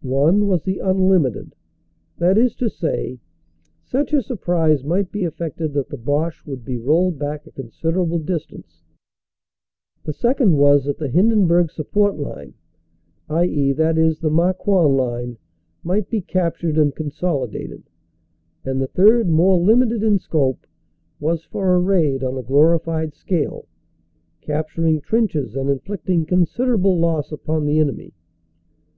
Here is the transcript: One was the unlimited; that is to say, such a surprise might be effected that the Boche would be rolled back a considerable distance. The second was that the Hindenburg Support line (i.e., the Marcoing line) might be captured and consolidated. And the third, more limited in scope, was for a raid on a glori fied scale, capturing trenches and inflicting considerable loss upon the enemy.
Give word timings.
One 0.00 0.46
was 0.46 0.62
the 0.62 0.78
unlimited; 0.78 1.54
that 2.16 2.38
is 2.38 2.54
to 2.56 2.70
say, 2.70 3.18
such 3.82 4.14
a 4.14 4.22
surprise 4.22 4.82
might 4.82 5.12
be 5.12 5.24
effected 5.24 5.74
that 5.74 5.90
the 5.90 5.98
Boche 5.98 6.46
would 6.46 6.64
be 6.64 6.78
rolled 6.78 7.18
back 7.18 7.46
a 7.46 7.50
considerable 7.52 8.18
distance. 8.18 8.82
The 10.02 10.14
second 10.14 10.54
was 10.56 10.86
that 10.86 10.96
the 10.96 11.10
Hindenburg 11.10 11.70
Support 11.70 12.16
line 12.16 12.54
(i.e., 13.28 13.72
the 13.74 13.94
Marcoing 14.30 14.96
line) 14.96 15.36
might 15.82 16.08
be 16.08 16.22
captured 16.22 16.78
and 16.78 16.96
consolidated. 16.96 17.82
And 18.64 18.80
the 18.80 18.86
third, 18.86 19.28
more 19.28 19.58
limited 19.60 20.02
in 20.02 20.18
scope, 20.18 20.66
was 21.20 21.44
for 21.44 21.74
a 21.74 21.78
raid 21.78 22.24
on 22.24 22.38
a 22.38 22.42
glori 22.42 22.80
fied 22.80 23.14
scale, 23.14 23.66
capturing 24.40 25.02
trenches 25.02 25.54
and 25.54 25.68
inflicting 25.68 26.24
considerable 26.24 26.98
loss 26.98 27.30
upon 27.30 27.66
the 27.66 27.78
enemy. 27.78 28.14